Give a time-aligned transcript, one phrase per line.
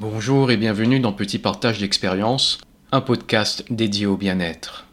[0.00, 2.56] Bonjour et bienvenue dans Petit Partage d'expérience,
[2.90, 4.86] un podcast dédié au bien-être.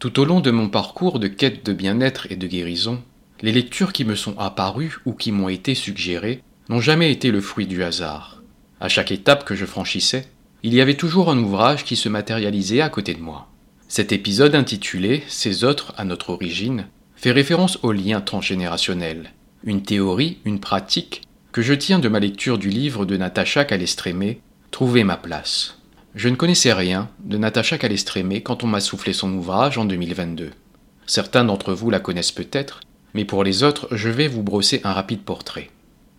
[0.00, 3.00] Tout au long de mon parcours de quête de bien-être et de guérison,
[3.42, 7.40] les lectures qui me sont apparues ou qui m'ont été suggérées n'ont jamais été le
[7.40, 8.42] fruit du hasard.
[8.80, 10.26] À chaque étape que je franchissais,
[10.64, 13.46] il y avait toujours un ouvrage qui se matérialisait à côté de moi.
[13.86, 19.30] Cet épisode intitulé Ces autres à notre origine fait référence au lien transgénérationnel,
[19.62, 21.22] une théorie, une pratique
[21.52, 24.40] que je tiens de ma lecture du livre de Natacha Calestrémé,
[24.70, 25.78] Trouver ma place.
[26.14, 30.50] Je ne connaissais rien de Natacha Calestrémé quand on m'a soufflé son ouvrage en 2022.
[31.06, 32.80] Certains d'entre vous la connaissent peut-être,
[33.14, 35.70] mais pour les autres, je vais vous brosser un rapide portrait.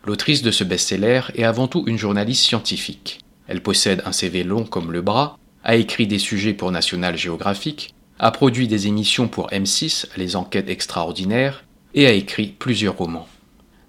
[0.05, 3.21] L'autrice de ce best-seller est avant tout une journaliste scientifique.
[3.48, 7.93] Elle possède un CV long comme le bras, a écrit des sujets pour National Geographic,
[8.20, 13.27] a produit des émissions pour M6, Les Enquêtes Extraordinaires, et a écrit plusieurs romans.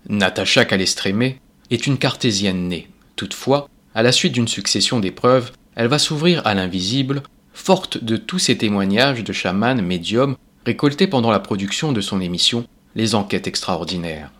[0.09, 2.89] Natacha Calestrémé est une cartésienne née.
[3.17, 8.39] Toutefois, à la suite d'une succession d'épreuves, elle va s'ouvrir à l'invisible, forte de tous
[8.39, 14.31] ces témoignages de chamans médiums récoltés pendant la production de son émission Les Enquêtes extraordinaires.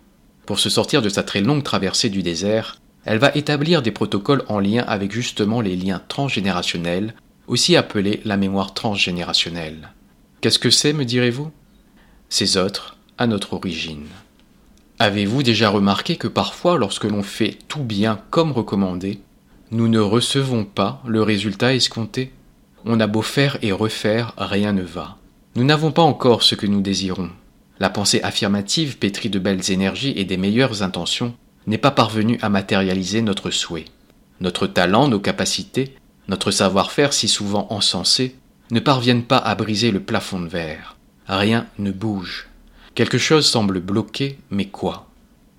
[0.45, 4.43] Pour se sortir de sa très longue traversée du désert, elle va établir des protocoles
[4.47, 7.13] en lien avec justement les liens transgénérationnels,
[7.47, 9.89] aussi appelés la mémoire transgénérationnelle.
[10.41, 11.51] Qu'est-ce que c'est, me direz-vous?
[12.29, 14.07] Ces autres, à notre origine.
[14.99, 19.19] Avez-vous déjà remarqué que parfois, lorsque l'on fait tout bien comme recommandé,
[19.71, 22.31] nous ne recevons pas le résultat escompté?
[22.85, 25.17] On a beau faire et refaire, rien ne va.
[25.55, 27.29] Nous n'avons pas encore ce que nous désirons.
[27.79, 31.33] La pensée affirmative, pétrie de belles énergies et des meilleures intentions,
[31.65, 33.85] n'est pas parvenue à matérialiser notre souhait.
[34.41, 35.95] Notre talent, nos capacités,
[36.27, 38.35] notre savoir-faire si souvent encensé,
[38.71, 40.97] ne parviennent pas à briser le plafond de verre.
[41.27, 42.47] Rien ne bouge.
[42.95, 45.07] Quelque chose semble bloqué, mais quoi?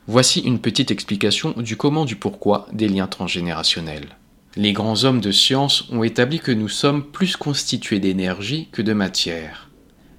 [0.07, 4.17] Voici une petite explication du comment du pourquoi des liens transgénérationnels.
[4.55, 8.93] Les grands hommes de science ont établi que nous sommes plus constitués d'énergie que de
[8.93, 9.69] matière.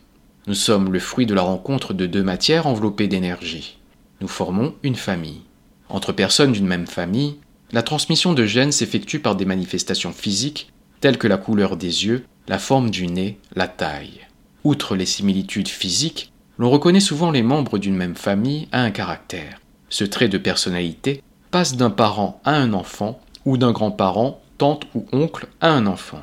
[0.47, 3.79] Nous sommes le fruit de la rencontre de deux matières enveloppées d'énergie.
[4.21, 5.43] Nous formons une famille.
[5.89, 7.37] Entre personnes d'une même famille,
[7.73, 12.25] la transmission de gènes s'effectue par des manifestations physiques telles que la couleur des yeux,
[12.49, 14.27] la forme du nez, la taille.
[14.65, 19.61] Outre les similitudes physiques, l'on reconnaît souvent les membres d'une même famille à un caractère.
[19.89, 25.07] Ce trait de personnalité passe d'un parent à un enfant ou d'un grand-parent, tante ou
[25.13, 26.23] oncle à un enfant.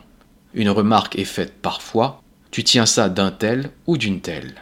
[0.54, 2.22] Une remarque est faite parfois
[2.52, 4.56] Tu tiens ça d'un tel ou d'une telle.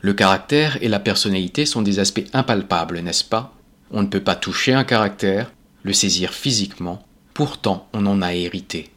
[0.00, 3.54] Le caractère et la personnalité sont des aspects impalpables, n'est-ce pas?
[3.90, 5.50] On ne peut pas toucher un caractère,
[5.82, 7.02] le saisir physiquement,
[7.34, 8.90] pourtant on en a hérité.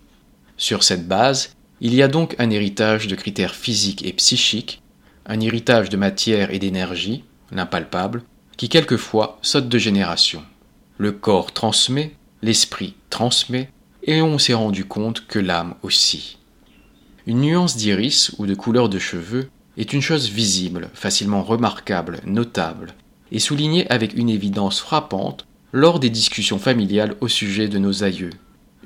[0.59, 4.81] Sur cette base, il y a donc un héritage de critères physiques et psychiques,
[5.25, 8.24] un héritage de matière et d'énergie, l'impalpable,
[8.58, 10.44] qui quelquefois saute de génération.
[10.98, 13.72] Le corps transmet, l'esprit transmet,
[14.03, 16.38] et on s'est rendu compte que l'âme aussi.
[17.25, 22.96] Une nuance d'iris ou de couleur de cheveux est une chose visible, facilement remarquable, notable,
[23.31, 28.31] et soulignée avec une évidence frappante lors des discussions familiales au sujet de nos aïeux.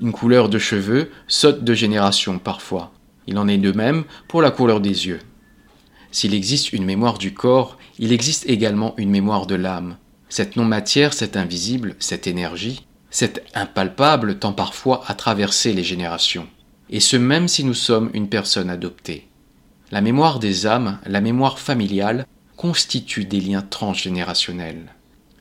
[0.00, 2.92] Une couleur de cheveux saute de génération parfois.
[3.26, 5.20] Il en est de même pour la couleur des yeux.
[6.10, 9.96] S'il existe une mémoire du corps, il existe également une mémoire de l'âme.
[10.28, 16.48] Cette non-matière, cette invisible, cette énergie, cette impalpable tend parfois à traverser les générations.
[16.90, 19.28] Et ce même si nous sommes une personne adoptée.
[19.92, 24.92] La mémoire des âmes, la mémoire familiale, constitue des liens transgénérationnels.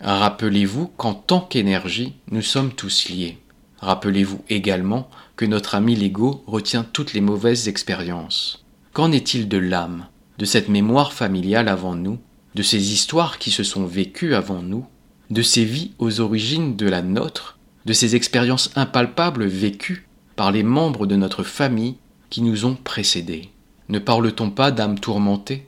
[0.01, 3.39] Rappelez-vous qu'en tant qu'énergie, nous sommes tous liés.
[3.83, 8.63] Rappelez-vous également que notre ami l'ego retient toutes les mauvaises expériences.
[8.93, 10.07] Qu'en est-il de l'âme,
[10.37, 12.17] de cette mémoire familiale avant nous,
[12.55, 14.85] de ces histoires qui se sont vécues avant nous,
[15.31, 20.07] de ces vies aux origines de la nôtre, de ces expériences impalpables vécues
[20.37, 21.97] par les membres de notre famille
[22.29, 23.49] qui nous ont précédés?
[23.89, 25.67] Ne parle-t-on pas d'âme tourmentée?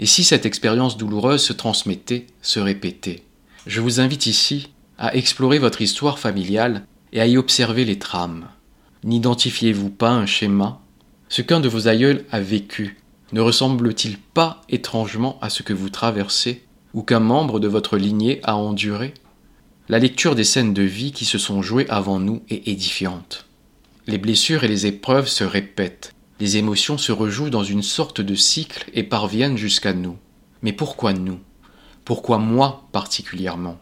[0.00, 3.22] Et si cette expérience douloureuse se transmettait, se répétait?
[3.68, 6.84] Je vous invite ici à explorer votre histoire familiale
[7.14, 8.48] et à y observer les trames.
[9.04, 10.80] N'identifiez-vous pas un schéma?
[11.28, 12.98] Ce qu'un de vos aïeuls a vécu
[13.32, 16.62] ne ressemble-t-il pas étrangement à ce que vous traversez
[16.92, 19.14] ou qu'un membre de votre lignée a enduré?
[19.88, 23.46] La lecture des scènes de vie qui se sont jouées avant nous est édifiante.
[24.06, 28.34] Les blessures et les épreuves se répètent, les émotions se rejouent dans une sorte de
[28.34, 30.16] cycle et parviennent jusqu'à nous.
[30.62, 31.40] Mais pourquoi nous?
[32.04, 33.78] Pourquoi moi particulièrement?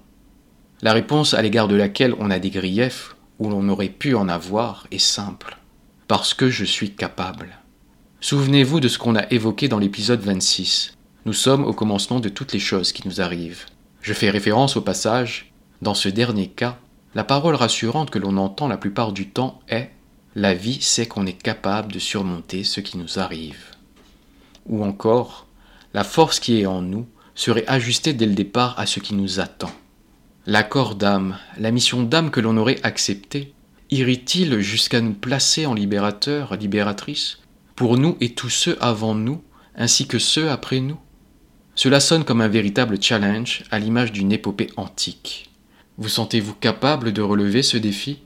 [0.80, 4.28] La réponse à l'égard de laquelle on a des griefs, ou l'on aurait pu en
[4.28, 5.58] avoir, est simple.
[6.06, 7.58] Parce que je suis capable.
[8.20, 10.96] Souvenez-vous de ce qu'on a évoqué dans l'épisode 26.
[11.24, 13.66] Nous sommes au commencement de toutes les choses qui nous arrivent.
[14.00, 16.78] Je fais référence au passage Dans ce dernier cas,
[17.16, 19.90] la parole rassurante que l'on entend la plupart du temps est
[20.36, 23.64] La vie sait qu'on est capable de surmonter ce qui nous arrive.
[24.66, 25.48] Ou encore
[25.94, 29.40] La force qui est en nous serait ajustée dès le départ à ce qui nous
[29.40, 29.72] attend.
[30.44, 33.54] L'accord d'âme, la mission d'âme que l'on aurait acceptée,
[33.92, 37.38] irait-il jusqu'à nous placer en libérateur, libératrice,
[37.76, 39.40] pour nous et tous ceux avant nous,
[39.76, 40.98] ainsi que ceux après nous?
[41.76, 45.48] Cela sonne comme un véritable challenge à l'image d'une épopée antique.
[45.96, 48.18] Vous sentez-vous capable de relever ce défi?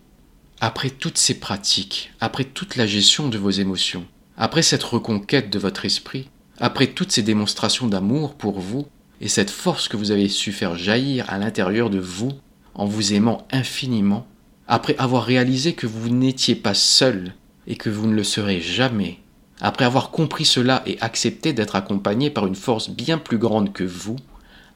[0.58, 4.06] Après toutes ces pratiques, après toute la gestion de vos émotions,
[4.38, 8.86] après cette reconquête de votre esprit, après toutes ces démonstrations d'amour pour vous
[9.20, 12.32] et cette force que vous avez su faire jaillir à l'intérieur de vous
[12.74, 14.26] en vous aimant infiniment,
[14.68, 17.34] après avoir réalisé que vous n'étiez pas seul
[17.66, 19.18] et que vous ne le serez jamais,
[19.60, 23.84] après avoir compris cela et accepté d'être accompagné par une force bien plus grande que
[23.84, 24.16] vous,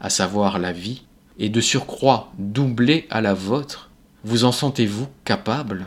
[0.01, 1.03] à savoir la vie,
[1.39, 3.91] et de surcroît doublée à la vôtre,
[4.25, 5.87] vous en sentez-vous capable?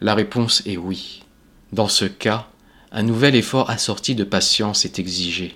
[0.00, 1.24] La réponse est oui.
[1.72, 2.48] Dans ce cas,
[2.92, 5.54] un nouvel effort assorti de patience est exigé.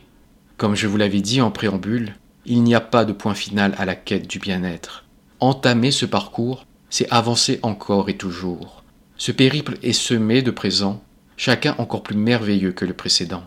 [0.57, 2.15] Comme je vous l'avais dit en préambule,
[2.47, 5.05] il n'y a pas de point final à la quête du bien-être.
[5.41, 8.83] Entamer ce parcours, c'est avancer encore et toujours.
[9.17, 11.03] Ce périple est semé de présents
[11.37, 13.43] chacun encore plus merveilleux que le précédent.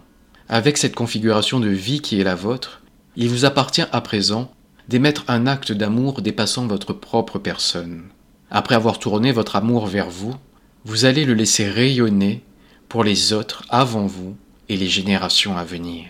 [0.49, 2.81] Avec cette configuration de vie qui est la vôtre,
[3.15, 4.51] il vous appartient à présent
[4.89, 8.03] d'émettre un acte d'amour dépassant votre propre personne.
[8.51, 10.35] Après avoir tourné votre amour vers vous,
[10.83, 12.43] vous allez le laisser rayonner
[12.89, 14.35] pour les autres avant vous
[14.69, 16.05] et les générations à venir.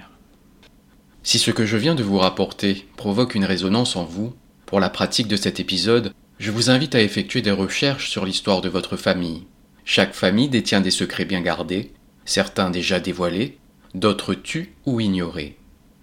[1.26, 4.36] Si ce que je viens de vous rapporter provoque une résonance en vous,
[4.68, 8.62] pour la pratique de cet épisode, je vous invite à effectuer des recherches sur l'histoire
[8.62, 9.48] de votre famille,
[9.86, 11.92] chaque famille détient des secrets bien gardés,
[12.26, 13.58] certains déjà dévoilés,
[13.96, 15.58] d'autres tus ou ignorés.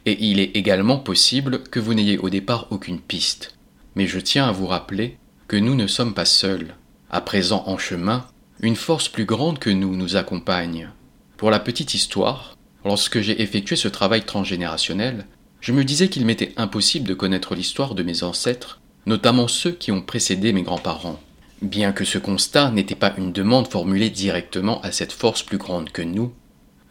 [0.06, 3.54] Et il est également possible que vous n'ayez au départ aucune piste.
[3.94, 6.74] Mais je tiens à vous rappeler que nous ne sommes pas seuls.
[7.10, 8.26] À présent en chemin,
[8.60, 10.90] une force plus grande que nous nous accompagne.
[11.36, 15.26] Pour la petite histoire, lorsque j'ai effectué ce travail transgénérationnel,
[15.60, 19.92] je me disais qu'il m'était impossible de connaître l'histoire de mes ancêtres, notamment ceux qui
[19.92, 21.20] ont précédé mes grands-parents.
[21.62, 25.90] Bien que ce constat n'était pas une demande formulée directement à cette force plus grande
[25.90, 26.32] que nous,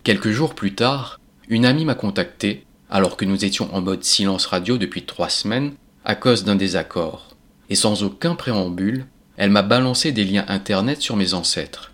[0.04, 4.46] quelques jours plus tard, une amie m'a contacté, alors que nous étions en mode silence
[4.46, 5.74] radio depuis trois semaines,
[6.06, 7.36] à cause d'un désaccord.
[7.70, 9.06] Et sans aucun préambule,
[9.38, 11.92] elle m'a balancé des liens internet sur mes ancêtres.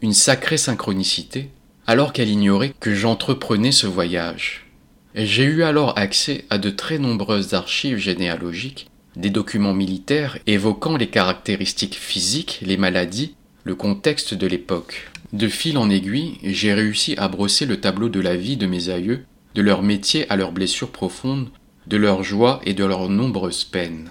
[0.00, 1.50] Une sacrée synchronicité,
[1.86, 4.66] alors qu'elle ignorait que j'entreprenais ce voyage.
[5.14, 11.08] J'ai eu alors accès à de très nombreuses archives généalogiques des documents militaires évoquant les
[11.08, 13.34] caractéristiques physiques, les maladies,
[13.64, 15.10] le contexte de l'époque.
[15.32, 18.90] De fil en aiguille, j'ai réussi à brosser le tableau de la vie de mes
[18.90, 19.24] aïeux,
[19.54, 21.48] de leur métier à leurs blessures profondes,
[21.86, 24.10] de leurs joies et de leurs nombreuses peines.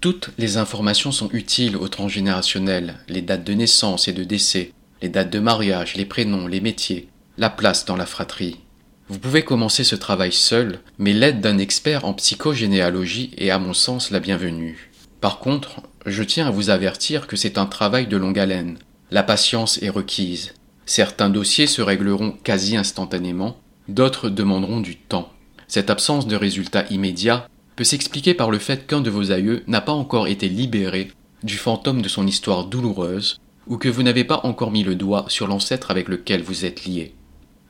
[0.00, 5.08] Toutes les informations sont utiles au transgénérationnel, les dates de naissance et de décès, les
[5.08, 8.60] dates de mariage, les prénoms, les métiers, la place dans la fratrie.
[9.08, 13.74] Vous pouvez commencer ce travail seul, mais l'aide d'un expert en psychogénéalogie est à mon
[13.74, 14.90] sens la bienvenue.
[15.20, 18.78] Par contre, je tiens à vous avertir que c'est un travail de longue haleine.
[19.10, 20.54] La patience est requise.
[20.86, 23.56] Certains dossiers se régleront quasi instantanément,
[23.88, 25.32] d'autres demanderont du temps.
[25.66, 29.80] Cette absence de résultats immédiats peut s'expliquer par le fait qu'un de vos aïeux n'a
[29.80, 31.10] pas encore été libéré
[31.42, 35.24] du fantôme de son histoire douloureuse, ou que vous n'avez pas encore mis le doigt
[35.28, 37.14] sur l'ancêtre avec lequel vous êtes lié.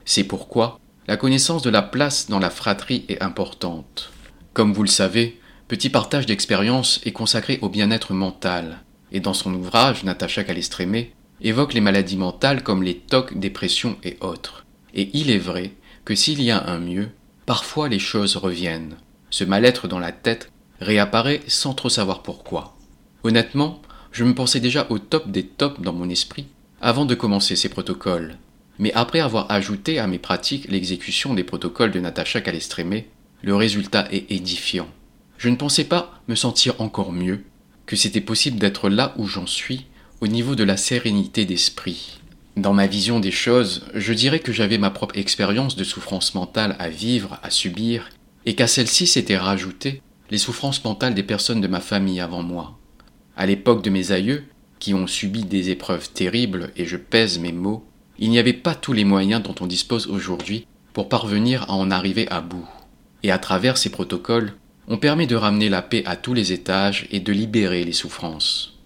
[0.04, 4.12] C'est pourquoi la connaissance de la place dans la fratrie est importante.
[4.52, 9.54] Comme vous le savez, Petit Partage d'expérience est consacré au bien-être mental, et dans son
[9.54, 14.64] ouvrage, Natacha Calestrémé évoque les maladies mentales comme les tocs, dépressions et autres.
[14.94, 15.72] Et il est vrai
[16.04, 17.08] que s'il y a un mieux,
[17.46, 18.96] parfois les choses reviennent.
[19.30, 22.76] Ce mal-être dans la tête réapparaît sans trop savoir pourquoi.
[23.24, 23.80] Honnêtement,
[24.12, 26.46] je me pensais déjà au top des tops dans mon esprit
[26.80, 28.36] avant de commencer ces protocoles.
[28.78, 33.08] Mais après avoir ajouté à mes pratiques l'exécution des protocoles de Natacha Calestrémé,
[33.42, 34.88] le résultat est édifiant.
[35.38, 37.44] Je ne pensais pas me sentir encore mieux,
[37.86, 39.86] que c'était possible d'être là où j'en suis,
[40.20, 42.20] au niveau de la sérénité d'esprit.
[42.56, 46.76] Dans ma vision des choses, je dirais que j'avais ma propre expérience de souffrance mentale
[46.78, 48.10] à vivre, à subir,
[48.44, 52.78] et qu'à celle-ci s'étaient rajoutées les souffrances mentales des personnes de ma famille avant moi.
[53.36, 54.44] À l'époque de mes aïeux,
[54.78, 57.84] qui ont subi des épreuves terribles, et je pèse mes mots,
[58.18, 61.90] il n'y avait pas tous les moyens dont on dispose aujourd'hui pour parvenir à en
[61.90, 62.68] arriver à bout.
[63.22, 64.54] Et à travers ces protocoles,
[64.88, 68.78] on permet de ramener la paix à tous les étages et de libérer les souffrances.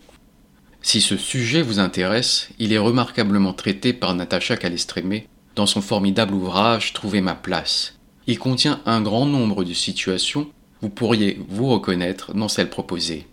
[0.83, 5.27] Si ce sujet vous intéresse, il est remarquablement traité par Natacha Calestrémé
[5.57, 7.99] dans son formidable ouvrage Trouver ma place.
[8.27, 10.49] Il contient un grand nombre de situations,
[10.83, 13.27] vous pourriez vous reconnaître dans celles proposées.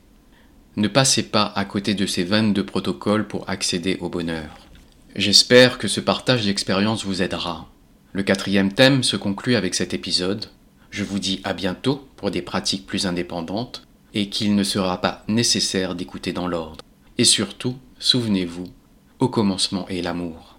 [0.76, 4.58] Ne passez pas à côté de ces 22 protocoles pour accéder au bonheur.
[5.16, 7.70] J'espère que ce partage d'expérience vous aidera.
[8.12, 10.48] Le quatrième thème se conclut avec cet épisode.
[10.90, 15.24] Je vous dis à bientôt pour des pratiques plus indépendantes et qu'il ne sera pas
[15.28, 16.84] nécessaire d'écouter dans l'ordre.
[17.20, 18.66] Et surtout, souvenez-vous,
[19.20, 20.53] au commencement est l'amour.